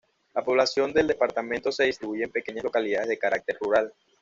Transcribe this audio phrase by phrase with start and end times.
[0.33, 3.93] La población del departamento se distribuye en pequeñas localidades de carácter rural.